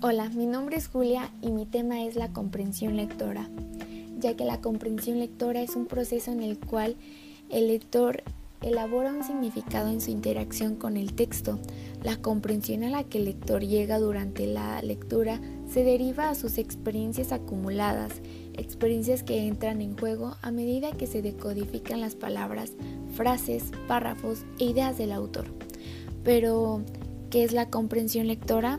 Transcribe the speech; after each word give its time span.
Hola, 0.00 0.28
mi 0.28 0.46
nombre 0.46 0.76
es 0.76 0.86
Julia 0.86 1.28
y 1.42 1.50
mi 1.50 1.66
tema 1.66 2.04
es 2.04 2.14
la 2.14 2.32
comprensión 2.32 2.94
lectora, 2.96 3.48
ya 4.20 4.36
que 4.36 4.44
la 4.44 4.60
comprensión 4.60 5.18
lectora 5.18 5.60
es 5.60 5.74
un 5.74 5.86
proceso 5.86 6.30
en 6.30 6.40
el 6.40 6.56
cual 6.56 6.94
el 7.50 7.66
lector 7.66 8.22
elabora 8.62 9.12
un 9.12 9.24
significado 9.24 9.88
en 9.88 10.00
su 10.00 10.12
interacción 10.12 10.76
con 10.76 10.96
el 10.96 11.14
texto. 11.14 11.58
La 12.04 12.16
comprensión 12.16 12.84
a 12.84 12.90
la 12.90 13.02
que 13.02 13.18
el 13.18 13.24
lector 13.24 13.64
llega 13.64 13.98
durante 13.98 14.46
la 14.46 14.80
lectura 14.82 15.40
se 15.68 15.82
deriva 15.82 16.30
a 16.30 16.36
sus 16.36 16.58
experiencias 16.58 17.32
acumuladas, 17.32 18.12
experiencias 18.54 19.24
que 19.24 19.48
entran 19.48 19.80
en 19.80 19.98
juego 19.98 20.36
a 20.42 20.52
medida 20.52 20.92
que 20.92 21.08
se 21.08 21.22
decodifican 21.22 22.00
las 22.00 22.14
palabras, 22.14 22.70
frases, 23.14 23.72
párrafos 23.88 24.44
e 24.60 24.66
ideas 24.66 24.96
del 24.96 25.10
autor. 25.10 25.46
Pero, 26.22 26.82
¿qué 27.30 27.42
es 27.42 27.52
la 27.52 27.68
comprensión 27.68 28.28
lectora? 28.28 28.78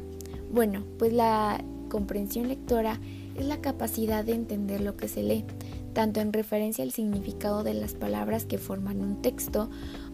Bueno, 0.52 0.84
pues 0.98 1.14
la 1.14 1.64
comprensión 1.90 2.48
lectora 2.48 3.00
es 3.38 3.46
la 3.46 3.62
capacidad 3.62 4.24
de 4.24 4.34
entender 4.34 4.82
lo 4.82 4.98
que 4.98 5.08
se 5.08 5.24
lee, 5.24 5.46
tanto 5.94 6.20
en 6.20 6.34
referencia 6.34 6.84
al 6.84 6.92
significado 6.92 7.64
de 7.64 7.74
las 7.74 7.94
palabras 7.94 8.46
que 8.46 8.58
forman 8.58 9.02
un 9.02 9.22
texto, 9.22 9.70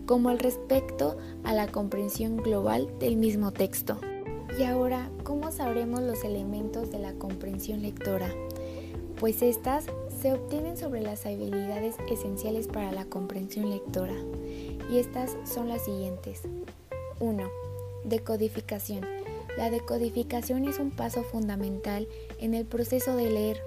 como 0.05 0.29
al 0.29 0.39
respecto 0.39 1.17
a 1.43 1.53
la 1.53 1.67
comprensión 1.67 2.37
global 2.37 2.89
del 2.99 3.17
mismo 3.17 3.51
texto. 3.51 3.99
Y 4.59 4.63
ahora, 4.63 5.09
¿cómo 5.23 5.51
sabremos 5.51 6.01
los 6.01 6.23
elementos 6.23 6.91
de 6.91 6.99
la 6.99 7.13
comprensión 7.13 7.81
lectora? 7.81 8.29
Pues 9.19 9.41
estas 9.41 9.85
se 10.21 10.33
obtienen 10.33 10.77
sobre 10.77 11.01
las 11.01 11.25
habilidades 11.25 11.95
esenciales 12.09 12.67
para 12.67 12.91
la 12.91 13.05
comprensión 13.05 13.69
lectora. 13.69 14.15
Y 14.91 14.97
estas 14.97 15.35
son 15.45 15.67
las 15.67 15.83
siguientes. 15.83 16.41
1. 17.19 17.43
Decodificación. 18.05 19.05
La 19.57 19.69
decodificación 19.69 20.67
es 20.67 20.79
un 20.79 20.91
paso 20.91 21.23
fundamental 21.23 22.07
en 22.39 22.53
el 22.53 22.65
proceso 22.65 23.15
de 23.15 23.29
leer. 23.29 23.57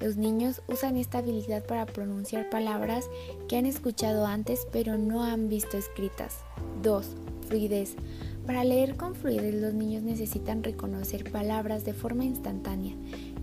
Los 0.00 0.16
niños 0.16 0.62
usan 0.68 0.96
esta 0.96 1.18
habilidad 1.18 1.64
para 1.64 1.86
pronunciar 1.86 2.50
palabras 2.50 3.08
que 3.48 3.56
han 3.56 3.66
escuchado 3.66 4.26
antes 4.26 4.66
pero 4.72 4.98
no 4.98 5.22
han 5.22 5.48
visto 5.48 5.76
escritas. 5.76 6.38
2. 6.82 7.06
Fluidez. 7.48 7.94
Para 8.46 8.64
leer 8.64 8.96
con 8.96 9.14
fluidez 9.14 9.54
los 9.54 9.74
niños 9.74 10.02
necesitan 10.02 10.64
reconocer 10.64 11.30
palabras 11.30 11.84
de 11.84 11.92
forma 11.92 12.24
instantánea, 12.24 12.94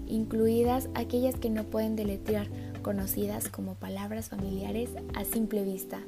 incluidas 0.07 0.89
aquellas 0.95 1.35
que 1.35 1.49
no 1.49 1.63
pueden 1.63 1.95
deletrear, 1.95 2.47
conocidas 2.81 3.49
como 3.49 3.75
palabras 3.75 4.29
familiares 4.29 4.89
a 5.13 5.23
simple 5.23 5.63
vista. 5.63 5.99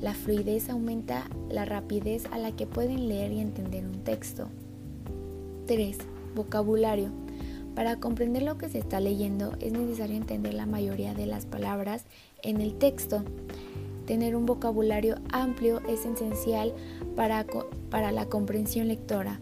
La 0.00 0.14
fluidez 0.14 0.68
aumenta 0.68 1.28
la 1.48 1.64
rapidez 1.64 2.26
a 2.32 2.38
la 2.38 2.52
que 2.52 2.66
pueden 2.66 3.08
leer 3.08 3.32
y 3.32 3.40
entender 3.40 3.86
un 3.86 4.02
texto. 4.04 4.48
3. 5.66 5.98
Vocabulario. 6.34 7.10
Para 7.74 7.96
comprender 7.96 8.42
lo 8.42 8.58
que 8.58 8.68
se 8.68 8.78
está 8.78 9.00
leyendo 9.00 9.52
es 9.60 9.72
necesario 9.72 10.16
entender 10.16 10.54
la 10.54 10.66
mayoría 10.66 11.14
de 11.14 11.26
las 11.26 11.46
palabras 11.46 12.04
en 12.42 12.60
el 12.60 12.74
texto. 12.74 13.24
Tener 14.06 14.36
un 14.36 14.46
vocabulario 14.46 15.16
amplio 15.30 15.80
es 15.88 16.04
esencial 16.04 16.74
para, 17.16 17.46
para 17.88 18.12
la 18.12 18.26
comprensión 18.26 18.88
lectora. 18.88 19.40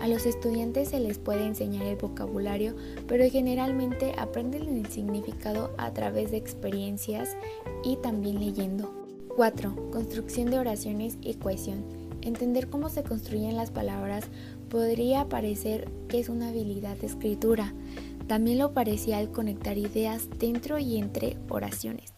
A 0.00 0.08
los 0.08 0.26
estudiantes 0.26 0.88
se 0.88 1.00
les 1.00 1.18
puede 1.18 1.46
enseñar 1.46 1.86
el 1.86 1.96
vocabulario, 1.96 2.74
pero 3.06 3.24
generalmente 3.30 4.14
aprenden 4.18 4.76
el 4.76 4.86
significado 4.86 5.72
a 5.78 5.92
través 5.92 6.30
de 6.32 6.36
experiencias 6.38 7.36
y 7.84 7.96
también 7.96 8.40
leyendo. 8.40 8.92
4. 9.36 9.90
Construcción 9.92 10.50
de 10.50 10.58
oraciones 10.58 11.18
y 11.20 11.34
cohesión. 11.34 11.84
Entender 12.20 12.68
cómo 12.68 12.88
se 12.88 13.02
construyen 13.02 13.56
las 13.56 13.70
palabras 13.70 14.26
podría 14.72 15.28
parecer 15.28 15.90
que 16.08 16.18
es 16.18 16.30
una 16.30 16.48
habilidad 16.48 16.96
de 16.96 17.06
escritura. 17.06 17.74
También 18.26 18.56
lo 18.56 18.72
parecía 18.72 19.18
al 19.18 19.30
conectar 19.30 19.76
ideas 19.76 20.30
dentro 20.38 20.78
y 20.78 20.96
entre 20.96 21.36
oraciones. 21.50 22.14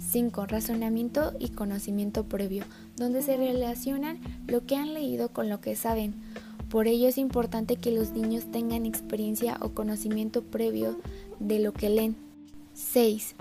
5. 0.00 0.46
Razonamiento 0.46 1.34
y 1.38 1.50
conocimiento 1.50 2.24
previo, 2.24 2.64
donde 2.96 3.22
se 3.22 3.36
relacionan 3.36 4.18
lo 4.48 4.66
que 4.66 4.74
han 4.74 4.94
leído 4.94 5.28
con 5.28 5.48
lo 5.48 5.60
que 5.60 5.76
saben. 5.76 6.16
Por 6.70 6.88
ello 6.88 7.06
es 7.06 7.18
importante 7.18 7.76
que 7.76 7.92
los 7.92 8.10
niños 8.10 8.50
tengan 8.50 8.84
experiencia 8.84 9.56
o 9.60 9.68
conocimiento 9.68 10.42
previo 10.42 10.98
de 11.38 11.60
lo 11.60 11.72
que 11.72 11.88
leen. 11.88 12.16
6. 12.74 13.36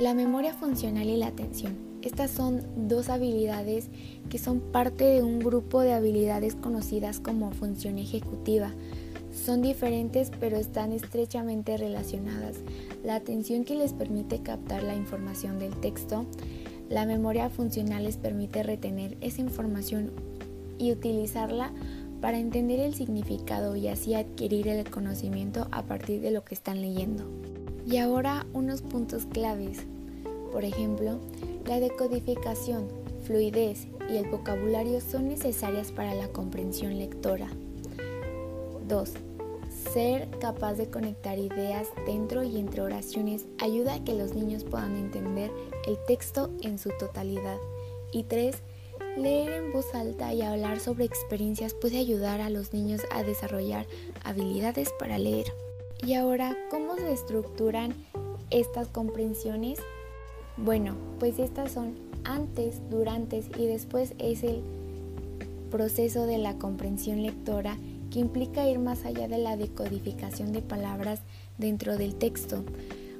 La 0.00 0.14
memoria 0.14 0.52
funcional 0.52 1.08
y 1.08 1.16
la 1.16 1.28
atención. 1.28 1.76
Estas 2.08 2.30
son 2.30 2.62
dos 2.88 3.10
habilidades 3.10 3.90
que 4.30 4.38
son 4.38 4.60
parte 4.60 5.04
de 5.04 5.22
un 5.22 5.40
grupo 5.40 5.82
de 5.82 5.92
habilidades 5.92 6.54
conocidas 6.54 7.20
como 7.20 7.50
función 7.50 7.98
ejecutiva. 7.98 8.72
Son 9.30 9.60
diferentes 9.60 10.32
pero 10.40 10.56
están 10.56 10.92
estrechamente 10.92 11.76
relacionadas. 11.76 12.56
La 13.04 13.14
atención 13.16 13.66
que 13.66 13.74
les 13.74 13.92
permite 13.92 14.40
captar 14.40 14.84
la 14.84 14.96
información 14.96 15.58
del 15.58 15.78
texto, 15.82 16.24
la 16.88 17.04
memoria 17.04 17.50
funcional 17.50 18.04
les 18.04 18.16
permite 18.16 18.62
retener 18.62 19.18
esa 19.20 19.42
información 19.42 20.10
y 20.78 20.92
utilizarla 20.92 21.74
para 22.22 22.38
entender 22.38 22.80
el 22.80 22.94
significado 22.94 23.76
y 23.76 23.88
así 23.88 24.14
adquirir 24.14 24.66
el 24.68 24.88
conocimiento 24.88 25.68
a 25.72 25.82
partir 25.82 26.22
de 26.22 26.30
lo 26.30 26.42
que 26.42 26.54
están 26.54 26.80
leyendo. 26.80 27.24
Y 27.86 27.98
ahora 27.98 28.46
unos 28.54 28.80
puntos 28.80 29.26
claves. 29.26 29.84
Por 30.52 30.64
ejemplo, 30.64 31.18
la 31.66 31.80
decodificación, 31.80 32.88
fluidez 33.24 33.86
y 34.08 34.16
el 34.16 34.28
vocabulario 34.30 35.00
son 35.00 35.28
necesarias 35.28 35.92
para 35.92 36.14
la 36.14 36.28
comprensión 36.28 36.98
lectora. 36.98 37.48
2. 38.88 39.12
Ser 39.92 40.28
capaz 40.40 40.74
de 40.74 40.88
conectar 40.88 41.38
ideas 41.38 41.88
dentro 42.06 42.42
y 42.42 42.58
entre 42.58 42.80
oraciones 42.80 43.46
ayuda 43.58 43.94
a 43.94 44.04
que 44.04 44.14
los 44.14 44.34
niños 44.34 44.64
puedan 44.64 44.96
entender 44.96 45.50
el 45.86 45.98
texto 46.06 46.50
en 46.62 46.78
su 46.78 46.90
totalidad. 46.98 47.58
Y 48.12 48.24
3. 48.24 48.56
Leer 49.16 49.52
en 49.52 49.72
voz 49.72 49.94
alta 49.94 50.32
y 50.32 50.42
hablar 50.42 50.80
sobre 50.80 51.04
experiencias 51.04 51.74
puede 51.74 51.98
ayudar 51.98 52.40
a 52.40 52.50
los 52.50 52.72
niños 52.72 53.02
a 53.10 53.22
desarrollar 53.22 53.86
habilidades 54.24 54.90
para 54.98 55.18
leer. 55.18 55.52
Y 56.06 56.14
ahora, 56.14 56.56
¿cómo 56.70 56.96
se 56.96 57.12
estructuran 57.12 57.94
estas 58.50 58.88
comprensiones? 58.88 59.80
Bueno, 60.64 60.96
pues 61.20 61.38
estas 61.38 61.72
son 61.72 61.94
antes, 62.24 62.80
durante 62.90 63.42
y 63.58 63.66
después 63.66 64.14
es 64.18 64.42
el 64.42 64.60
proceso 65.70 66.26
de 66.26 66.38
la 66.38 66.58
comprensión 66.58 67.22
lectora 67.22 67.76
que 68.10 68.18
implica 68.18 68.68
ir 68.68 68.78
más 68.78 69.04
allá 69.04 69.28
de 69.28 69.38
la 69.38 69.56
decodificación 69.56 70.52
de 70.52 70.62
palabras 70.62 71.20
dentro 71.58 71.96
del 71.96 72.16
texto, 72.16 72.64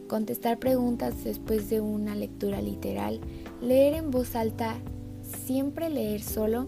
contestar 0.09 0.59
preguntas 0.59 1.23
después 1.25 1.71
de 1.71 1.81
una 1.81 2.15
lectura 2.15 2.61
literal, 2.61 3.21
leer 3.61 3.95
en 3.95 4.11
voz 4.11 4.35
alta, 4.35 4.75
siempre 5.47 5.91
leer 5.91 6.23
solo 6.23 6.67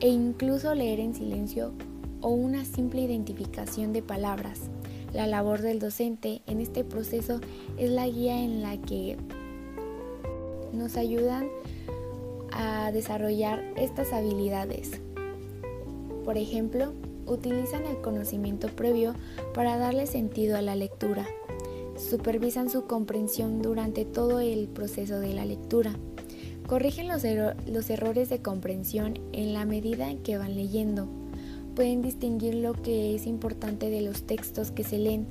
e 0.00 0.08
incluso 0.08 0.74
leer 0.74 0.98
en 1.00 1.14
silencio 1.14 1.72
o 2.20 2.30
una 2.30 2.64
simple 2.64 3.02
identificación 3.02 3.92
de 3.92 4.02
palabras. 4.02 4.58
La 5.12 5.26
labor 5.26 5.60
del 5.60 5.78
docente 5.78 6.42
en 6.46 6.60
este 6.60 6.84
proceso 6.84 7.40
es 7.78 7.90
la 7.90 8.08
guía 8.08 8.42
en 8.42 8.62
la 8.62 8.76
que 8.76 9.16
nos 10.72 10.96
ayudan 10.96 11.48
a 12.52 12.90
desarrollar 12.92 13.62
estas 13.76 14.12
habilidades. 14.12 15.00
Por 16.24 16.36
ejemplo, 16.36 16.92
utilizan 17.26 17.86
el 17.86 18.00
conocimiento 18.00 18.68
previo 18.68 19.14
para 19.54 19.76
darle 19.76 20.06
sentido 20.06 20.56
a 20.56 20.62
la 20.62 20.76
lectura. 20.76 21.26
Supervisan 21.96 22.70
su 22.70 22.86
comprensión 22.86 23.62
durante 23.62 24.04
todo 24.04 24.40
el 24.40 24.68
proceso 24.68 25.20
de 25.20 25.34
la 25.34 25.44
lectura. 25.44 25.96
Corrigen 26.66 27.08
los, 27.08 27.24
los, 27.66 27.90
errores 27.90 28.28
de 28.28 28.42
comprensión 28.42 29.14
en 29.32 29.54
la 29.54 29.64
medida 29.64 30.10
en 30.10 30.18
que 30.18 30.38
van 30.38 30.54
leyendo. 30.54 31.08
Pueden 31.74 32.00
distinguir 32.00 32.54
lo 32.54 32.74
que 32.74 33.14
es 33.14 33.26
importante 33.26 33.90
de 33.90 34.02
los 34.02 34.22
textos 34.22 34.70
que 34.70 34.84
se 34.84 34.98
leen. 34.98 35.26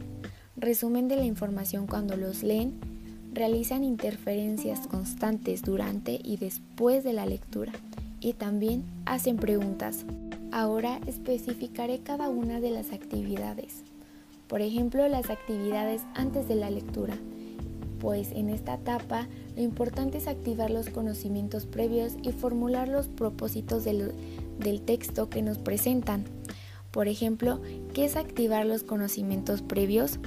Resumen 0.58 1.08
de 1.08 1.16
la 1.16 1.24
información 1.24 1.88
cuando 1.88 2.18
los 2.18 2.44
leen 2.44 2.99
realizan 3.34 3.84
interferencias 3.84 4.88
constantes 4.88 5.62
durante 5.62 6.20
y 6.24 6.38
después 6.38 7.04
de 7.04 7.14
la 7.14 7.26
lectura 7.26 7.72
y 8.20 8.34
también 8.34 8.84
hacen 9.06 9.38
preguntas. 9.38 10.06
Ahora 10.52 11.00
especificaré 11.06 12.00
cada 12.00 12.30
una 12.30 12.60
de 12.60 12.72
las 12.72 12.92
actividades. 12.92 13.84
Por 14.48 14.62
ejemplo, 14.62 15.08
las 15.08 15.30
actividades 15.30 16.02
antes 16.16 16.48
de 16.48 16.56
la 16.56 16.72
lectura, 16.72 17.16
pues 18.00 18.32
en 18.32 18.50
esta 18.50 18.76
etapa 18.76 19.28
lo 19.56 19.62
importante 19.62 20.18
es 20.18 20.28
activar 20.28 20.72
los 20.72 20.90
conocimientos 20.90 21.66
previos 21.66 22.14
y 22.24 22.32
formular 22.32 22.88
los 22.88 23.08
propósitos 23.08 23.84
del, 23.84 24.14
texto 24.86 25.30
que 25.30 25.42
nos 25.42 25.58
presentan. 25.58 26.24
Por 26.92 27.08
ejemplo, 27.08 27.62
¿qué 27.94 28.06
es 28.06 28.16
activar 28.16 28.66
los 28.66 28.84
conocimientos 28.84 29.62
previos? 29.62 30.20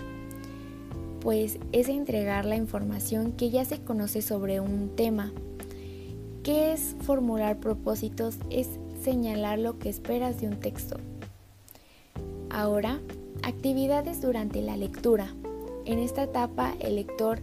Pues 1.23 1.59
es 1.73 1.89
entregar 1.89 2.45
la 2.45 2.57
información 2.57 3.33
que 3.33 3.51
ya 3.51 3.65
se 3.65 3.81
conoce 3.81 4.23
sobre 4.23 4.61
un 4.61 4.91
tema. 4.97 5.33
¿Qué 6.43 6.73
es 6.73 6.97
formular 7.01 7.61
propósitos? 7.61 8.37
Es 8.51 8.69
señalar 9.03 9.59
lo 9.59 9.79
que 9.79 9.89
esperas 9.89 10.41
de 10.41 10.49
un 10.49 10.59
texto. 10.59 10.97
Ahora 12.51 13.01
Actividades 13.43 14.21
durante 14.21 14.63
la 14.63 14.77
lectura. 14.77 15.35
En 15.85 15.99
esta 15.99 16.23
etapa 16.23 16.75
el 16.79 16.95
lector 16.95 17.41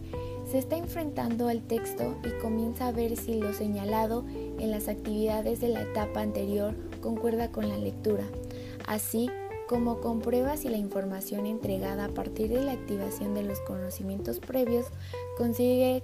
se 0.50 0.58
está 0.58 0.78
enfrentando 0.78 1.48
al 1.48 1.60
texto 1.60 2.16
y 2.24 2.40
comienza 2.40 2.88
a 2.88 2.92
ver 2.92 3.18
si 3.18 3.34
lo 3.34 3.52
señalado 3.52 4.24
en 4.30 4.70
las 4.70 4.88
actividades 4.88 5.60
de 5.60 5.68
la 5.68 5.82
etapa 5.82 6.22
anterior 6.22 6.74
concuerda 7.02 7.52
con 7.52 7.68
la 7.68 7.76
lectura, 7.76 8.24
así 8.86 9.28
como 9.70 10.00
comprueba 10.00 10.56
si 10.56 10.68
la 10.68 10.78
información 10.78 11.46
entregada 11.46 12.06
a 12.06 12.08
partir 12.08 12.48
de 12.48 12.60
la 12.60 12.72
activación 12.72 13.34
de 13.34 13.44
los 13.44 13.60
conocimientos 13.60 14.40
previos 14.40 14.86
coincide 15.36 16.02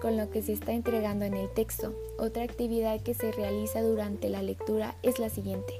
con 0.00 0.16
lo 0.16 0.30
que 0.30 0.40
se 0.40 0.52
está 0.52 0.74
entregando 0.74 1.24
en 1.24 1.34
el 1.34 1.52
texto. 1.52 1.92
Otra 2.16 2.44
actividad 2.44 3.00
que 3.00 3.14
se 3.14 3.32
realiza 3.32 3.82
durante 3.82 4.28
la 4.28 4.42
lectura 4.42 4.94
es 5.02 5.18
la 5.18 5.28
siguiente 5.28 5.74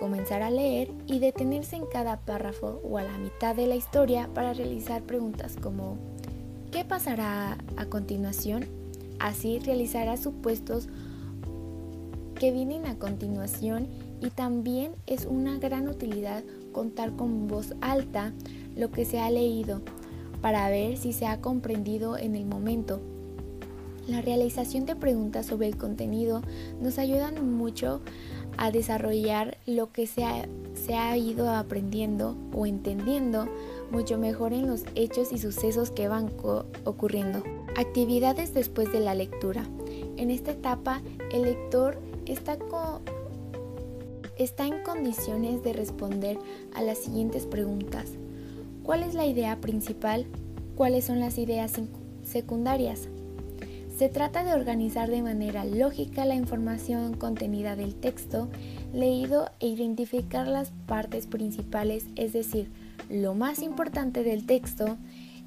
comenzar 0.00 0.42
a 0.42 0.50
leer 0.50 0.90
y 1.06 1.20
detenerse 1.20 1.76
en 1.76 1.86
cada 1.86 2.18
párrafo 2.18 2.80
o 2.82 2.98
a 2.98 3.04
la 3.04 3.16
mitad 3.16 3.54
de 3.54 3.68
la 3.68 3.76
historia 3.76 4.28
para 4.34 4.52
realizar 4.52 5.04
preguntas 5.04 5.54
como 5.62 5.96
¿qué 6.72 6.84
pasará 6.84 7.56
a 7.76 7.86
continuación? 7.86 8.66
Así 9.20 9.60
realizará 9.60 10.16
supuestos 10.16 10.88
que 12.34 12.50
vienen 12.50 12.86
a 12.86 12.98
continuación 12.98 13.86
y 14.20 14.30
también 14.30 14.92
es 15.06 15.26
una 15.26 15.58
gran 15.58 15.88
utilidad 15.88 16.44
contar 16.72 17.14
con 17.16 17.48
voz 17.48 17.74
alta 17.80 18.32
lo 18.76 18.90
que 18.90 19.04
se 19.04 19.20
ha 19.20 19.30
leído 19.30 19.82
para 20.40 20.68
ver 20.68 20.96
si 20.96 21.12
se 21.12 21.26
ha 21.26 21.40
comprendido 21.40 22.18
en 22.18 22.36
el 22.36 22.44
momento. 22.44 23.00
La 24.06 24.20
realización 24.20 24.84
de 24.84 24.96
preguntas 24.96 25.46
sobre 25.46 25.66
el 25.66 25.78
contenido 25.78 26.42
nos 26.82 26.98
ayudan 26.98 27.56
mucho 27.56 28.02
a 28.58 28.70
desarrollar 28.70 29.56
lo 29.66 29.92
que 29.92 30.06
se 30.06 30.24
ha, 30.24 30.46
se 30.74 30.94
ha 30.94 31.16
ido 31.16 31.50
aprendiendo 31.50 32.36
o 32.52 32.66
entendiendo 32.66 33.48
mucho 33.90 34.18
mejor 34.18 34.52
en 34.52 34.66
los 34.66 34.84
hechos 34.94 35.32
y 35.32 35.38
sucesos 35.38 35.90
que 35.90 36.08
van 36.08 36.30
ocurriendo. 36.84 37.42
Actividades 37.76 38.52
después 38.52 38.92
de 38.92 39.00
la 39.00 39.14
lectura. 39.14 39.64
En 40.16 40.30
esta 40.30 40.52
etapa, 40.52 41.00
el 41.32 41.42
lector 41.42 41.98
está, 42.26 42.58
está 44.38 44.66
en 44.66 44.82
condiciones 44.82 45.62
de 45.62 45.72
responder 45.72 46.38
a 46.74 46.82
las 46.82 46.98
siguientes 46.98 47.46
preguntas. 47.46 48.10
¿Cuál 48.82 49.02
es 49.02 49.14
la 49.14 49.26
idea 49.26 49.60
principal? 49.60 50.26
¿Cuáles 50.76 51.04
son 51.04 51.20
las 51.20 51.38
ideas 51.38 51.72
secundarias? 52.24 53.08
Se 53.96 54.08
trata 54.08 54.42
de 54.42 54.54
organizar 54.54 55.08
de 55.08 55.22
manera 55.22 55.64
lógica 55.64 56.24
la 56.24 56.34
información 56.34 57.14
contenida 57.14 57.76
del 57.76 57.94
texto 57.94 58.48
leído 58.92 59.50
e 59.60 59.68
identificar 59.68 60.48
las 60.48 60.72
partes 60.86 61.26
principales, 61.26 62.06
es 62.16 62.32
decir, 62.32 62.70
lo 63.08 63.34
más 63.34 63.60
importante 63.60 64.24
del 64.24 64.46
texto 64.46 64.96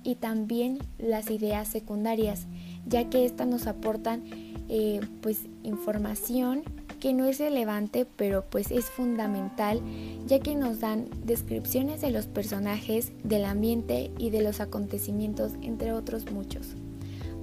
y 0.03 0.15
también 0.15 0.79
las 0.97 1.29
ideas 1.29 1.67
secundarias, 1.67 2.47
ya 2.85 3.09
que 3.09 3.25
éstas 3.25 3.47
nos 3.47 3.67
aportan 3.67 4.23
eh, 4.69 5.01
pues 5.21 5.41
información 5.63 6.63
que 7.07 7.13
no 7.13 7.23
es 7.23 7.39
relevante 7.39 8.05
pero 8.17 8.43
pues 8.49 8.69
es 8.69 8.83
fundamental 8.83 9.81
ya 10.25 10.39
que 10.39 10.55
nos 10.55 10.81
dan 10.81 11.07
descripciones 11.23 12.01
de 12.01 12.11
los 12.11 12.27
personajes, 12.27 13.13
del 13.23 13.45
ambiente 13.45 14.11
y 14.17 14.29
de 14.29 14.41
los 14.41 14.59
acontecimientos 14.59 15.53
entre 15.61 15.93
otros 15.93 16.29
muchos. 16.29 16.75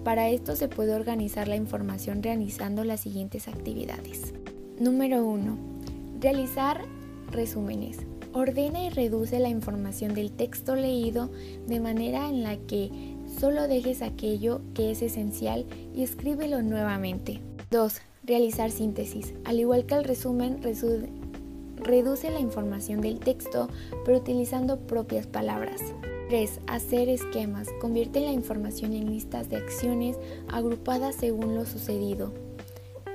Para 0.04 0.28
esto 0.28 0.54
se 0.54 0.68
puede 0.68 0.94
organizar 0.94 1.48
la 1.48 1.56
información 1.56 2.22
realizando 2.22 2.84
las 2.84 3.00
siguientes 3.00 3.48
actividades. 3.48 4.34
Número 4.78 5.24
1. 5.26 5.56
Realizar 6.20 6.82
resúmenes. 7.30 8.00
Ordena 8.34 8.84
y 8.84 8.90
reduce 8.90 9.38
la 9.38 9.48
información 9.48 10.12
del 10.12 10.30
texto 10.30 10.76
leído 10.76 11.30
de 11.66 11.80
manera 11.80 12.28
en 12.28 12.42
la 12.42 12.58
que 12.58 13.16
solo 13.40 13.66
dejes 13.66 14.02
aquello 14.02 14.60
que 14.74 14.90
es 14.90 15.00
esencial 15.00 15.64
y 15.94 16.02
escríbelo 16.02 16.60
nuevamente. 16.60 17.40
2. 17.70 18.02
Realizar 18.26 18.70
síntesis. 18.70 19.34
Al 19.44 19.60
igual 19.60 19.84
que 19.84 19.94
el 19.94 20.04
resumen, 20.04 20.60
reduce 21.76 22.30
la 22.30 22.40
información 22.40 23.02
del 23.02 23.20
texto, 23.20 23.68
pero 24.06 24.16
utilizando 24.16 24.78
propias 24.78 25.26
palabras. 25.26 25.80
3. 26.30 26.60
Hacer 26.66 27.10
esquemas. 27.10 27.68
Convierte 27.82 28.20
la 28.20 28.32
información 28.32 28.94
en 28.94 29.10
listas 29.10 29.50
de 29.50 29.56
acciones 29.56 30.16
agrupadas 30.48 31.16
según 31.16 31.54
lo 31.54 31.66
sucedido. 31.66 32.32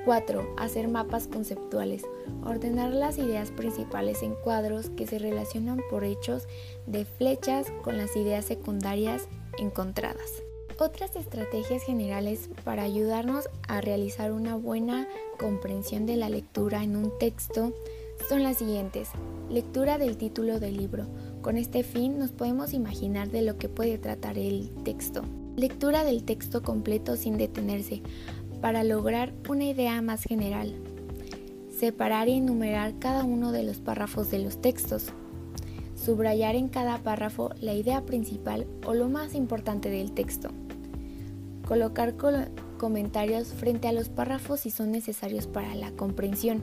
4. 0.04 0.54
Hacer 0.56 0.86
mapas 0.86 1.26
conceptuales. 1.26 2.04
Ordenar 2.44 2.94
las 2.94 3.18
ideas 3.18 3.50
principales 3.50 4.22
en 4.22 4.36
cuadros 4.36 4.90
que 4.90 5.08
se 5.08 5.18
relacionan 5.18 5.80
por 5.90 6.04
hechos 6.04 6.46
de 6.86 7.04
flechas 7.04 7.66
con 7.82 7.98
las 7.98 8.14
ideas 8.14 8.44
secundarias 8.44 9.26
encontradas. 9.58 10.44
Otras 10.82 11.14
estrategias 11.14 11.82
generales 11.82 12.48
para 12.64 12.84
ayudarnos 12.84 13.50
a 13.68 13.82
realizar 13.82 14.32
una 14.32 14.56
buena 14.56 15.06
comprensión 15.38 16.06
de 16.06 16.16
la 16.16 16.30
lectura 16.30 16.82
en 16.82 16.96
un 16.96 17.12
texto 17.18 17.74
son 18.30 18.42
las 18.42 18.56
siguientes. 18.56 19.10
Lectura 19.50 19.98
del 19.98 20.16
título 20.16 20.58
del 20.58 20.78
libro. 20.78 21.06
Con 21.42 21.58
este 21.58 21.82
fin 21.82 22.18
nos 22.18 22.32
podemos 22.32 22.72
imaginar 22.72 23.28
de 23.28 23.42
lo 23.42 23.58
que 23.58 23.68
puede 23.68 23.98
tratar 23.98 24.38
el 24.38 24.70
texto. 24.82 25.22
Lectura 25.54 26.02
del 26.02 26.24
texto 26.24 26.62
completo 26.62 27.18
sin 27.18 27.36
detenerse 27.36 28.00
para 28.62 28.82
lograr 28.82 29.34
una 29.50 29.64
idea 29.64 30.00
más 30.00 30.22
general. 30.22 30.74
Separar 31.78 32.30
y 32.30 32.38
enumerar 32.38 32.98
cada 32.98 33.24
uno 33.24 33.52
de 33.52 33.64
los 33.64 33.80
párrafos 33.80 34.30
de 34.30 34.38
los 34.38 34.62
textos. 34.62 35.08
Subrayar 35.94 36.54
en 36.56 36.70
cada 36.70 36.96
párrafo 37.02 37.50
la 37.60 37.74
idea 37.74 38.06
principal 38.06 38.66
o 38.86 38.94
lo 38.94 39.10
más 39.10 39.34
importante 39.34 39.90
del 39.90 40.12
texto. 40.12 40.48
Colocar 41.70 42.16
comentarios 42.78 43.54
frente 43.54 43.86
a 43.86 43.92
los 43.92 44.08
párrafos 44.08 44.58
si 44.58 44.70
son 44.70 44.90
necesarios 44.90 45.46
para 45.46 45.76
la 45.76 45.92
comprensión. 45.92 46.62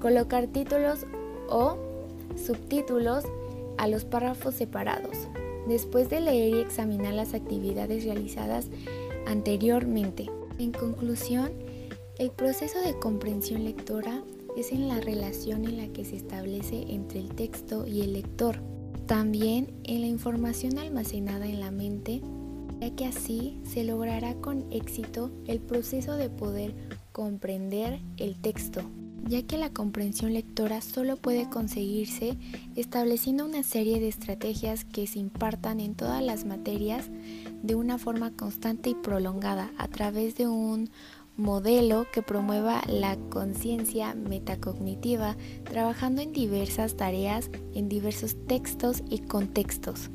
Colocar 0.00 0.46
títulos 0.46 1.04
o 1.50 1.76
subtítulos 2.34 3.24
a 3.76 3.88
los 3.88 4.06
párrafos 4.06 4.54
separados, 4.54 5.28
después 5.68 6.08
de 6.08 6.22
leer 6.22 6.54
y 6.54 6.60
examinar 6.60 7.12
las 7.12 7.34
actividades 7.34 8.06
realizadas 8.06 8.68
anteriormente. 9.26 10.30
En 10.58 10.72
conclusión, 10.72 11.52
el 12.18 12.30
proceso 12.30 12.80
de 12.80 12.98
comprensión 12.98 13.64
lectora 13.64 14.24
es 14.56 14.72
en 14.72 14.88
la 14.88 14.98
relación 14.98 15.66
en 15.66 15.76
la 15.76 15.88
que 15.88 16.06
se 16.06 16.16
establece 16.16 16.86
entre 16.88 17.20
el 17.20 17.34
texto 17.34 17.86
y 17.86 18.00
el 18.00 18.14
lector, 18.14 18.60
también 19.04 19.74
en 19.84 20.00
la 20.00 20.06
información 20.06 20.78
almacenada 20.78 21.44
en 21.44 21.60
la 21.60 21.70
mente, 21.70 22.22
ya 22.80 22.90
que 22.90 23.06
así 23.06 23.58
se 23.64 23.84
logrará 23.84 24.34
con 24.34 24.70
éxito 24.72 25.30
el 25.46 25.60
proceso 25.60 26.16
de 26.16 26.30
poder 26.30 26.74
comprender 27.12 28.00
el 28.16 28.36
texto 28.36 28.82
ya 29.28 29.42
que 29.42 29.58
la 29.58 29.70
comprensión 29.70 30.32
lectora 30.32 30.80
solo 30.80 31.16
puede 31.16 31.48
conseguirse 31.50 32.36
estableciendo 32.76 33.44
una 33.44 33.62
serie 33.62 33.98
de 34.00 34.08
estrategias 34.08 34.84
que 34.84 35.06
se 35.06 35.18
impartan 35.18 35.80
en 35.80 35.94
todas 35.94 36.22
las 36.22 36.44
materias 36.44 37.10
de 37.62 37.74
una 37.74 37.98
forma 37.98 38.30
constante 38.32 38.90
y 38.90 38.94
prolongada 38.94 39.72
a 39.78 39.88
través 39.88 40.36
de 40.36 40.46
un 40.46 40.90
modelo 41.36 42.06
que 42.12 42.22
promueva 42.22 42.82
la 42.86 43.16
conciencia 43.28 44.14
metacognitiva, 44.14 45.36
trabajando 45.64 46.22
en 46.22 46.32
diversas 46.32 46.96
tareas, 46.96 47.50
en 47.74 47.88
diversos 47.88 48.36
textos 48.46 49.02
y 49.10 49.18
contextos. 49.18 50.08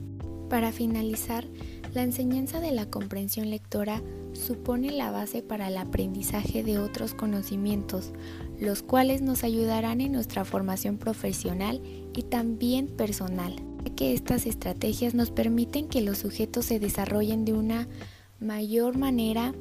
Para 0.50 0.72
finalizar, 0.72 1.46
la 1.94 2.04
enseñanza 2.04 2.60
de 2.60 2.72
la 2.72 2.86
comprensión 2.90 3.50
lectora 3.50 4.02
supone 4.34 4.92
la 4.92 5.12
base 5.12 5.42
para 5.42 5.68
el 5.68 5.78
aprendizaje 5.78 6.64
de 6.64 6.80
otros 6.80 7.14
conocimientos, 7.14 8.14
los 8.60 8.82
cuales 8.82 9.22
nos 9.22 9.44
ayudarán 9.44 10.02
en 10.02 10.14
nuestra 10.14 10.46
formación 10.46 10.98
profesional 10.98 11.82
y 12.16 12.24
también 12.24 12.88
personal, 12.88 13.56
ya 13.84 13.96
que 13.96 14.14
estas 14.14 14.46
estrategias 14.46 15.14
nos 15.14 15.32
permiten 15.32 15.88
que 15.88 16.02
los 16.02 16.20
sujetos 16.20 16.66
se 16.66 16.80
desarrollen 16.80 17.44
de 17.44 17.54
una 17.54 17.88
mayor 18.40 18.98
manera 18.98 19.54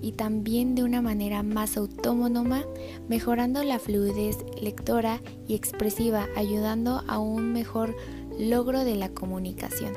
y 0.00 0.12
también 0.12 0.74
de 0.76 0.84
una 0.84 1.02
manera 1.02 1.42
más 1.42 1.76
autónoma, 1.76 2.64
mejorando 3.08 3.64
la 3.64 3.80
fluidez 3.80 4.38
lectora 4.60 5.20
y 5.48 5.54
expresiva, 5.54 6.26
ayudando 6.36 7.02
a 7.08 7.18
un 7.18 7.52
mejor 7.52 7.96
logro 8.38 8.84
de 8.84 8.94
la 8.94 9.08
comunicación. 9.08 9.94